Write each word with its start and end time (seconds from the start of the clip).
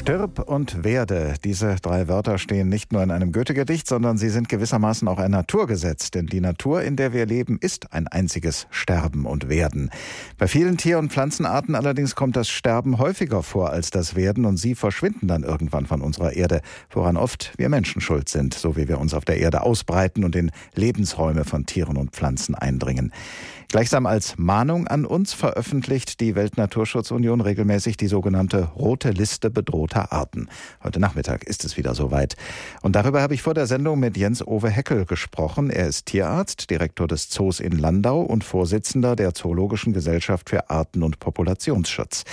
Stirb 0.00 0.38
und 0.38 0.82
werde. 0.82 1.34
Diese 1.44 1.76
drei 1.76 2.08
Wörter 2.08 2.38
stehen 2.38 2.70
nicht 2.70 2.90
nur 2.90 3.02
in 3.02 3.10
einem 3.10 3.32
Goethe-Gedicht, 3.32 3.86
sondern 3.86 4.16
sie 4.16 4.30
sind 4.30 4.48
gewissermaßen 4.48 5.06
auch 5.08 5.18
ein 5.18 5.30
Naturgesetz. 5.30 6.10
Denn 6.10 6.26
die 6.26 6.40
Natur, 6.40 6.80
in 6.80 6.96
der 6.96 7.12
wir 7.12 7.26
leben, 7.26 7.58
ist 7.60 7.92
ein 7.92 8.08
einziges 8.08 8.66
Sterben 8.70 9.26
und 9.26 9.50
Werden. 9.50 9.90
Bei 10.38 10.48
vielen 10.48 10.78
Tier- 10.78 10.98
und 10.98 11.12
Pflanzenarten 11.12 11.74
allerdings 11.74 12.14
kommt 12.14 12.34
das 12.36 12.48
Sterben 12.48 12.98
häufiger 12.98 13.42
vor 13.42 13.72
als 13.72 13.90
das 13.90 14.16
Werden 14.16 14.46
und 14.46 14.56
sie 14.56 14.74
verschwinden 14.74 15.28
dann 15.28 15.42
irgendwann 15.42 15.84
von 15.84 16.00
unserer 16.00 16.32
Erde, 16.32 16.62
woran 16.90 17.18
oft 17.18 17.52
wir 17.58 17.68
Menschen 17.68 18.00
schuld 18.00 18.30
sind, 18.30 18.54
so 18.54 18.78
wie 18.78 18.88
wir 18.88 18.98
uns 18.98 19.12
auf 19.12 19.26
der 19.26 19.36
Erde 19.36 19.60
ausbreiten 19.60 20.24
und 20.24 20.34
in 20.34 20.50
Lebensräume 20.74 21.44
von 21.44 21.66
Tieren 21.66 21.98
und 21.98 22.12
Pflanzen 22.12 22.54
eindringen. 22.54 23.12
Gleichsam 23.70 24.06
als 24.06 24.36
Mahnung 24.36 24.88
an 24.88 25.06
uns 25.06 25.32
veröffentlicht 25.32 26.18
die 26.18 26.34
Weltnaturschutzunion 26.34 27.40
regelmäßig 27.40 27.96
die 27.96 28.08
sogenannte 28.08 28.64
Rote 28.64 29.10
Liste 29.10 29.48
bedrohter 29.90 30.12
Arten. 30.12 30.48
Heute 30.82 31.00
Nachmittag 31.00 31.44
ist 31.44 31.64
es 31.64 31.76
wieder 31.76 31.94
soweit. 31.94 32.36
Und 32.82 32.96
darüber 32.96 33.22
habe 33.22 33.34
ich 33.34 33.42
vor 33.42 33.54
der 33.54 33.66
Sendung 33.66 33.98
mit 33.98 34.16
Jens 34.16 34.46
Owe 34.46 34.70
Heckel 34.70 35.04
gesprochen. 35.04 35.70
Er 35.70 35.88
ist 35.88 36.06
Tierarzt, 36.06 36.70
Direktor 36.70 37.08
des 37.08 37.28
Zoos 37.28 37.60
in 37.60 37.72
Landau 37.72 38.20
und 38.20 38.44
Vorsitzender 38.44 39.16
der 39.16 39.34
Zoologischen 39.34 39.92
Gesellschaft 39.92 40.50
für 40.50 40.70
Arten- 40.70 41.02
und 41.02 41.18
Populationsschutz. 41.18 42.24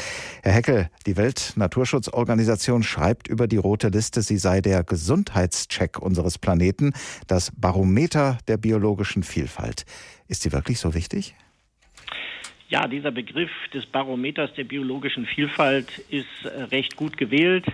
Herr 0.44 0.54
Heckel, 0.54 0.90
die 1.06 1.18
Weltnaturschutzorganisation 1.18 2.84
schreibt 2.84 3.28
über 3.28 3.48
die 3.48 3.58
Rote 3.58 3.90
Liste, 3.90 4.22
sie 4.22 4.38
sei 4.38 4.62
der 4.62 4.84
Gesundheitscheck 4.84 6.00
unseres 6.00 6.38
Planeten, 6.38 6.94
das 7.28 7.52
Barometer 7.56 8.38
der 8.48 8.58
biologischen 8.58 9.24
Vielfalt. 9.24 9.86
Ist 10.28 10.44
sie 10.44 10.52
wirklich 10.52 10.80
so 10.80 10.94
wichtig? 10.94 11.36
Ja, 12.70 12.86
dieser 12.86 13.12
Begriff 13.12 13.52
des 13.74 13.86
Barometers 13.86 14.54
der 14.56 14.66
biologischen 14.66 15.26
Vielfalt 15.26 16.00
ist 16.10 16.28
äh, 16.44 16.64
recht 16.64 16.98
gut 16.98 17.16
gewählt, 17.16 17.66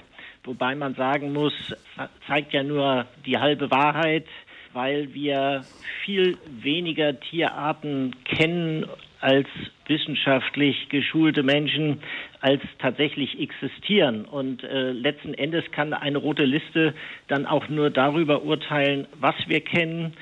wobei 0.44 0.76
man 0.76 0.94
sagen 0.94 1.34
muss, 1.34 1.54
zeigt 2.28 2.54
ja 2.54 2.62
nur 2.62 3.08
die 3.26 3.40
halbe 3.40 3.72
Wahrheit, 3.72 4.28
weil 4.74 5.12
wir 5.16 5.66
viel 6.06 6.38
weniger 6.62 7.20
Tierarten 7.20 8.16
kennen 8.24 8.86
als 9.20 9.48
wissenschaftlich 9.88 10.90
geschulte 10.90 11.42
Menschen, 11.42 12.00
als 12.42 12.62
tatsächlich 12.78 13.40
existieren. 13.40 14.26
Und 14.26 14.64
äh, 14.64 14.92
letzten 14.92 15.34
Endes 15.34 15.64
kann 15.72 15.94
eine 15.94 16.20
rote 16.20 16.46
Liste 16.46 16.94
dann 17.30 17.48
auch 17.48 17.68
nur 17.68 17.90
darüber 17.90 18.44
urteilen, 18.44 19.08
was 19.20 19.36
wir 19.48 19.62
kennen, 19.62 20.14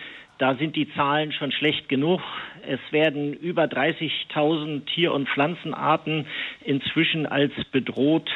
da 0.41 0.55
sind 0.55 0.75
die 0.75 0.91
Zahlen 0.95 1.31
schon 1.31 1.51
schlecht 1.51 1.87
genug. 1.87 2.19
Es 2.67 2.79
werden 2.89 3.31
über 3.31 3.65
30.000 3.65 4.85
Tier- 4.85 5.13
und 5.13 5.29
Pflanzenarten 5.29 6.25
inzwischen 6.65 7.27
als 7.27 7.53
bedroht 7.71 8.27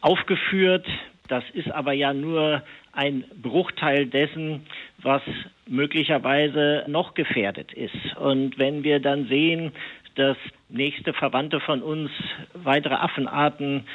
aufgeführt. 0.00 0.86
Das 1.26 1.42
ist 1.52 1.68
aber 1.72 1.92
ja 1.92 2.12
nur 2.12 2.62
ein 2.92 3.24
Bruchteil 3.42 4.06
dessen, 4.06 4.64
was 4.98 5.22
möglicherweise 5.66 6.84
noch 6.86 7.14
gefährdet 7.14 7.72
ist. 7.72 8.16
Und 8.16 8.56
wenn 8.56 8.84
wir 8.84 9.00
dann 9.00 9.26
sehen, 9.26 9.72
dass 10.14 10.36
nächste 10.68 11.12
Verwandte 11.12 11.58
von 11.58 11.82
uns 11.82 12.12
weitere 12.54 12.94
Affenarten, 12.94 13.86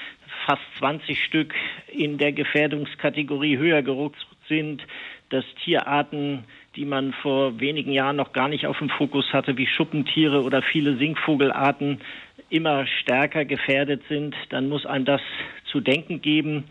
fast 0.45 0.61
20 0.79 1.23
Stück 1.23 1.53
in 1.87 2.17
der 2.17 2.33
Gefährdungskategorie 2.33 3.57
höher 3.57 3.81
gerückt 3.81 4.27
sind, 4.49 4.85
dass 5.29 5.45
Tierarten 5.63 6.43
die 6.75 6.85
man 6.85 7.13
vor 7.13 7.59
wenigen 7.59 7.91
Jahren 7.91 8.15
noch 8.15 8.33
gar 8.33 8.47
nicht 8.47 8.67
auf 8.67 8.77
dem 8.79 8.89
Fokus 8.89 9.31
hatte, 9.33 9.57
wie 9.57 9.67
Schuppentiere 9.67 10.43
oder 10.43 10.61
viele 10.61 10.97
Singvogelarten 10.97 12.01
immer 12.49 12.85
stärker 12.85 13.45
gefährdet 13.45 14.03
sind, 14.09 14.35
dann 14.49 14.69
muss 14.69 14.85
einem 14.85 15.05
das 15.05 15.21
zu 15.71 15.79
denken 15.79 16.21
geben. 16.21 16.65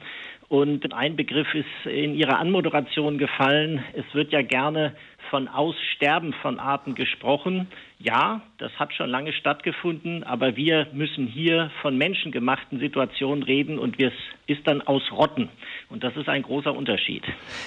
Und 0.48 0.92
ein 0.92 1.16
Begriff 1.16 1.48
ist 1.54 1.90
in 1.90 2.14
Ihrer 2.14 2.38
Anmoderation 2.38 3.18
gefallen. 3.18 3.82
Es 3.94 4.04
wird 4.14 4.32
ja 4.32 4.42
gerne 4.42 4.94
von 5.30 5.48
Aussterben 5.48 6.32
von 6.42 6.58
Arten 6.58 6.94
gesprochen. 6.94 7.66
Ja, 7.98 8.42
das 8.58 8.70
hat 8.78 8.92
schon 8.92 9.08
lange 9.08 9.32
stattgefunden, 9.32 10.22
aber 10.22 10.56
wir 10.56 10.88
müssen 10.92 11.26
hier 11.26 11.70
von 11.80 11.96
menschengemachten 11.96 12.78
Situationen 12.78 13.42
reden 13.42 13.78
und 13.78 14.00
es 14.00 14.12
ist 14.46 14.66
dann 14.66 14.82
Ausrotten. 14.82 15.48
Und 15.88 16.04
das 16.04 16.14
ist 16.16 16.28
ein 16.28 16.42
großer 16.42 16.74
Unterschied. 16.74 17.24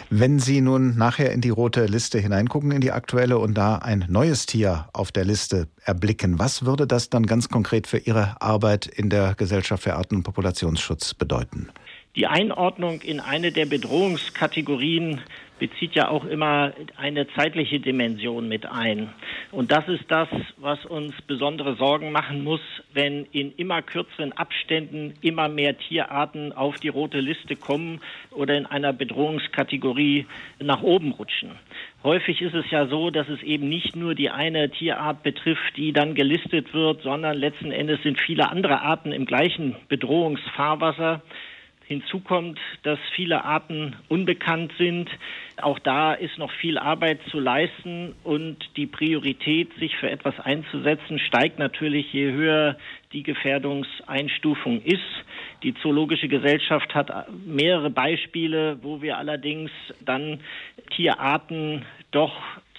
Wenn 0.09 0.39
Sie 0.39 0.61
nun 0.61 0.97
nachher 0.97 1.31
in 1.31 1.41
die 1.41 1.49
rote 1.49 1.85
Liste 1.85 2.19
hineingucken, 2.19 2.71
in 2.71 2.81
die 2.81 2.91
aktuelle, 2.91 3.37
und 3.39 3.57
da 3.57 3.77
ein 3.77 4.05
neues 4.07 4.45
Tier 4.45 4.87
auf 4.93 5.11
der 5.11 5.25
Liste 5.25 5.67
erblicken, 5.83 6.39
was 6.39 6.65
würde 6.65 6.87
das 6.87 7.09
dann 7.09 7.25
ganz 7.25 7.49
konkret 7.49 7.87
für 7.87 7.97
Ihre 7.97 8.41
Arbeit 8.41 8.85
in 8.85 9.09
der 9.09 9.33
Gesellschaft 9.35 9.83
für 9.83 9.95
Arten- 9.95 10.17
und 10.17 10.23
Populationsschutz 10.23 11.13
bedeuten? 11.15 11.69
Die 12.17 12.25
Einordnung 12.25 13.01
in 13.01 13.19
eine 13.19 13.51
der 13.51 13.67
Bedrohungskategorien 13.67 15.21
bezieht 15.59 15.93
ja 15.93 16.09
auch 16.09 16.25
immer 16.25 16.73
eine 16.97 17.27
zeitliche 17.35 17.79
Dimension 17.79 18.47
mit 18.47 18.65
ein. 18.65 19.11
Und 19.51 19.71
das 19.71 19.87
ist 19.87 20.05
das, 20.07 20.27
was 20.57 20.83
uns 20.85 21.13
besondere 21.27 21.75
Sorgen 21.75 22.11
machen 22.11 22.43
muss, 22.43 22.59
wenn 22.91 23.25
in 23.33 23.53
immer 23.57 23.83
kürzeren 23.83 24.33
Abständen 24.33 25.13
immer 25.21 25.47
mehr 25.47 25.77
Tierarten 25.77 26.53
auf 26.53 26.77
die 26.77 26.87
rote 26.87 27.19
Liste 27.19 27.55
kommen 27.55 28.01
oder 28.31 28.57
in 28.57 28.65
einer 28.65 28.93
Bedrohungskategorie 28.93 30.25
nach 30.59 30.81
oben 30.81 31.11
rutschen. 31.11 31.51
Häufig 32.03 32.41
ist 32.41 32.55
es 32.55 32.69
ja 32.71 32.87
so, 32.87 33.11
dass 33.11 33.29
es 33.29 33.43
eben 33.43 33.69
nicht 33.69 33.95
nur 33.95 34.15
die 34.15 34.31
eine 34.31 34.71
Tierart 34.71 35.21
betrifft, 35.21 35.77
die 35.77 35.93
dann 35.93 36.15
gelistet 36.15 36.73
wird, 36.73 37.03
sondern 37.03 37.37
letzten 37.37 37.71
Endes 37.71 38.01
sind 38.01 38.19
viele 38.19 38.49
andere 38.49 38.81
Arten 38.81 39.11
im 39.11 39.25
gleichen 39.25 39.75
Bedrohungsfahrwasser. 39.87 41.21
Hinzu 41.87 42.19
kommt, 42.19 42.59
dass 42.83 42.99
viele 43.15 43.45
Arten 43.45 43.95
unbekannt 44.09 44.73
sind. 44.77 45.09
Auch 45.61 45.79
da 45.79 46.13
ist 46.13 46.37
noch 46.37 46.51
viel 46.51 46.77
Arbeit 46.77 47.19
zu 47.31 47.39
leisten 47.39 48.13
und 48.25 48.57
die 48.75 48.87
Priorität, 48.87 49.73
sich 49.79 49.95
für 49.95 50.09
etwas 50.09 50.37
einzusetzen, 50.39 51.17
steigt 51.17 51.59
natürlich, 51.59 52.11
je 52.11 52.31
höher 52.31 52.77
die 53.13 53.23
Gefährdungseinstufung 53.23 54.81
ist. 54.81 54.99
Die 55.63 55.73
Zoologische 55.75 56.27
Gesellschaft 56.27 56.93
hat 56.93 57.09
mehrere 57.45 57.89
Beispiele, 57.89 58.79
wo 58.81 59.01
wir 59.01 59.17
allerdings 59.17 59.71
dann 60.01 60.41
Tierarten 60.91 61.85
doch 62.11 62.35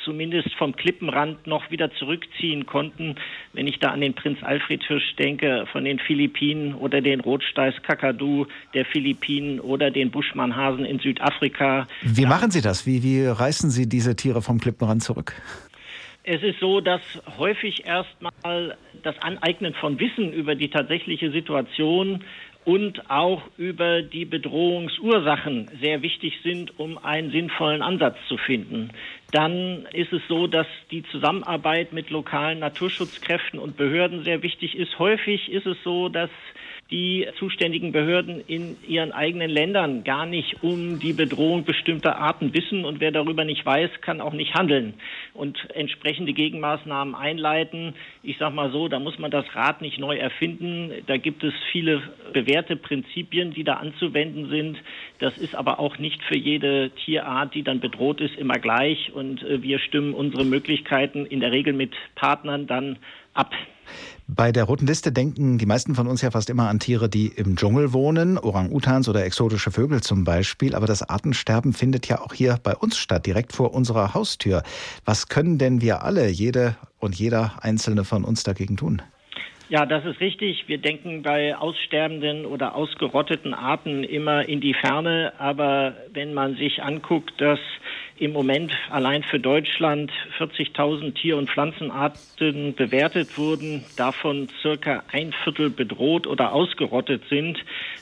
zumindest 0.08 0.54
vom 0.54 0.74
Klippenrand 0.74 1.46
noch 1.46 1.70
wieder 1.70 1.92
zurückziehen 1.92 2.64
konnten. 2.64 3.16
Wenn 3.52 3.66
ich 3.66 3.78
da 3.78 3.88
an 3.90 4.00
den 4.00 4.14
Prinz 4.14 4.38
Alfred 4.42 4.82
Hirsch 4.84 5.14
denke 5.16 5.66
von 5.70 5.84
den 5.84 5.98
Philippinen 5.98 6.72
oder 6.74 7.02
den 7.02 7.20
Rotsteiß 7.20 7.74
Kakadu 7.82 8.46
der 8.72 8.86
Philippinen 8.86 9.60
oder 9.60 9.90
den 9.90 10.10
Buschmannhasen 10.10 10.86
in 10.86 10.98
Südafrika. 10.98 11.86
Wie 12.00 12.24
machen 12.24 12.50
Sie 12.50 12.62
das? 12.62 12.86
Wie, 12.86 13.02
wie 13.02 13.26
reißen 13.26 13.68
Sie 13.68 13.86
diese 13.86 14.16
Tiere 14.16 14.40
vom 14.40 14.58
Klippenrand 14.58 15.02
zurück? 15.02 15.34
Es 16.24 16.42
ist 16.42 16.58
so, 16.58 16.80
dass 16.80 17.00
häufig 17.38 17.86
erstmal 17.86 18.76
das 19.02 19.18
Aneignen 19.20 19.74
von 19.74 20.00
Wissen 20.00 20.32
über 20.32 20.54
die 20.54 20.68
tatsächliche 20.68 21.30
Situation 21.30 22.24
und 22.68 23.10
auch 23.10 23.44
über 23.56 24.02
die 24.02 24.26
Bedrohungsursachen 24.26 25.70
sehr 25.80 26.02
wichtig 26.02 26.34
sind, 26.42 26.78
um 26.78 26.98
einen 26.98 27.30
sinnvollen 27.30 27.80
Ansatz 27.80 28.18
zu 28.28 28.36
finden. 28.36 28.90
Dann 29.30 29.86
ist 29.94 30.12
es 30.12 30.20
so, 30.28 30.46
dass 30.46 30.66
die 30.90 31.02
Zusammenarbeit 31.04 31.94
mit 31.94 32.10
lokalen 32.10 32.58
Naturschutzkräften 32.58 33.58
und 33.58 33.78
Behörden 33.78 34.22
sehr 34.22 34.42
wichtig 34.42 34.76
ist. 34.76 34.98
Häufig 34.98 35.50
ist 35.50 35.64
es 35.64 35.78
so, 35.82 36.10
dass 36.10 36.28
die 36.90 37.26
zuständigen 37.38 37.92
Behörden 37.92 38.40
in 38.46 38.76
ihren 38.86 39.12
eigenen 39.12 39.50
Ländern 39.50 40.04
gar 40.04 40.24
nicht 40.24 40.62
um 40.62 40.98
die 40.98 41.12
Bedrohung 41.12 41.64
bestimmter 41.64 42.18
Arten 42.18 42.54
wissen 42.54 42.86
und 42.86 43.00
wer 43.00 43.12
darüber 43.12 43.44
nicht 43.44 43.64
weiß, 43.64 43.90
kann 44.00 44.22
auch 44.22 44.32
nicht 44.32 44.54
handeln 44.54 44.94
und 45.34 45.58
entsprechende 45.74 46.32
Gegenmaßnahmen 46.32 47.14
einleiten. 47.14 47.94
Ich 48.22 48.38
sage 48.38 48.54
mal 48.54 48.72
so, 48.72 48.88
da 48.88 49.00
muss 49.00 49.18
man 49.18 49.30
das 49.30 49.44
Rad 49.54 49.82
nicht 49.82 49.98
neu 49.98 50.16
erfinden. 50.16 50.90
Da 51.06 51.18
gibt 51.18 51.44
es 51.44 51.52
viele 51.72 52.02
bewährte 52.32 52.76
Prinzipien, 52.76 53.52
die 53.52 53.64
da 53.64 53.74
anzuwenden 53.74 54.48
sind. 54.48 54.78
Das 55.18 55.36
ist 55.36 55.54
aber 55.54 55.80
auch 55.80 55.98
nicht 55.98 56.22
für 56.22 56.38
jede 56.38 56.90
Tierart, 57.04 57.54
die 57.54 57.64
dann 57.64 57.80
bedroht 57.80 58.22
ist, 58.22 58.36
immer 58.36 58.54
gleich 58.54 59.12
und 59.12 59.42
äh, 59.42 59.62
wir 59.62 59.78
stimmen 59.78 60.14
unsere 60.14 60.44
Möglichkeiten 60.46 61.26
in 61.26 61.40
der 61.40 61.52
Regel 61.52 61.74
mit 61.74 61.94
Partnern 62.14 62.66
dann 62.66 62.96
ab. 63.38 63.52
Bei 64.30 64.52
der 64.52 64.64
roten 64.64 64.86
Liste 64.86 65.10
denken 65.10 65.56
die 65.56 65.64
meisten 65.64 65.94
von 65.94 66.06
uns 66.06 66.20
ja 66.20 66.30
fast 66.30 66.50
immer 66.50 66.68
an 66.68 66.80
Tiere, 66.80 67.08
die 67.08 67.28
im 67.28 67.56
Dschungel 67.56 67.94
wohnen, 67.94 68.36
Orang-Utans 68.36 69.08
oder 69.08 69.24
exotische 69.24 69.70
Vögel 69.70 70.02
zum 70.02 70.24
Beispiel. 70.24 70.74
Aber 70.74 70.86
das 70.86 71.08
Artensterben 71.08 71.72
findet 71.72 72.08
ja 72.08 72.20
auch 72.20 72.34
hier 72.34 72.58
bei 72.62 72.76
uns 72.76 72.98
statt, 72.98 73.24
direkt 73.24 73.54
vor 73.54 73.72
unserer 73.72 74.12
Haustür. 74.12 74.62
Was 75.06 75.28
können 75.28 75.56
denn 75.56 75.80
wir 75.80 76.02
alle, 76.02 76.28
jede 76.28 76.76
und 76.98 77.14
jeder 77.14 77.54
einzelne 77.62 78.04
von 78.04 78.22
uns 78.22 78.42
dagegen 78.42 78.76
tun? 78.76 79.00
Ja, 79.70 79.86
das 79.86 80.04
ist 80.04 80.20
richtig. 80.20 80.64
Wir 80.66 80.78
denken 80.78 81.22
bei 81.22 81.56
aussterbenden 81.56 82.44
oder 82.44 82.74
ausgerotteten 82.74 83.54
Arten 83.54 84.02
immer 84.02 84.46
in 84.48 84.60
die 84.60 84.74
Ferne. 84.74 85.32
Aber 85.38 85.94
wenn 86.12 86.34
man 86.34 86.56
sich 86.56 86.82
anguckt, 86.82 87.32
dass 87.38 87.60
im 88.20 88.32
Moment 88.32 88.72
allein 88.90 89.22
für 89.22 89.38
Deutschland 89.38 90.10
40.000 90.38 91.14
Tier- 91.14 91.36
und 91.36 91.48
Pflanzenarten 91.48 92.74
bewertet 92.74 93.38
wurden, 93.38 93.84
davon 93.96 94.48
circa 94.60 95.04
ein 95.12 95.32
Viertel 95.44 95.70
bedroht 95.70 96.26
oder 96.26 96.52
ausgerottet 96.52 97.22
sind, 97.30 97.58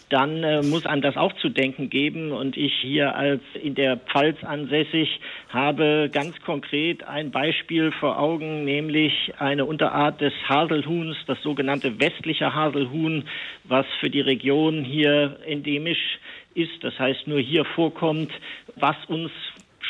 dann 0.08 0.42
äh, 0.42 0.62
muss 0.62 0.86
einem 0.86 1.02
das 1.02 1.16
auch 1.16 1.32
zu 1.34 1.48
denken 1.48 1.90
geben. 1.90 2.32
Und 2.32 2.56
ich 2.56 2.72
hier 2.80 3.14
als 3.14 3.42
in 3.62 3.74
der 3.74 3.96
Pfalz 3.96 4.42
ansässig 4.44 5.20
habe 5.48 6.10
ganz 6.12 6.40
konkret 6.40 7.04
ein 7.04 7.30
Beispiel 7.30 7.92
vor 7.92 8.18
Augen, 8.18 8.64
nämlich 8.64 9.32
eine 9.38 9.64
Unterart 9.64 10.20
des 10.20 10.32
Haselhuhns, 10.48 11.16
das 11.26 11.42
sogenannte 11.42 12.00
westliche 12.00 12.54
Haselhuhn, 12.54 13.24
was 13.64 13.86
für 14.00 14.10
die 14.10 14.20
Region 14.20 14.84
hier 14.84 15.38
endemisch 15.46 16.18
ist, 16.56 16.82
das 16.82 16.98
heißt 16.98 17.26
nur 17.26 17.38
hier 17.38 17.64
vorkommt, 17.64 18.32
was 18.76 18.96
uns 19.08 19.30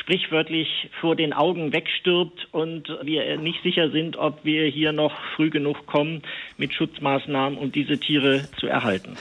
sprichwörtlich 0.06 0.88
vor 1.00 1.16
den 1.16 1.32
Augen 1.32 1.72
wegstirbt 1.72 2.46
und 2.52 2.88
wir 3.02 3.36
nicht 3.38 3.60
sicher 3.64 3.90
sind, 3.90 4.16
ob 4.16 4.44
wir 4.44 4.66
hier 4.66 4.92
noch 4.92 5.12
früh 5.34 5.50
genug 5.50 5.84
kommen 5.86 6.22
mit 6.56 6.72
Schutzmaßnahmen, 6.72 7.58
um 7.58 7.72
diese 7.72 7.98
Tiere 7.98 8.48
zu 8.60 8.68
erhalten. 8.68 9.16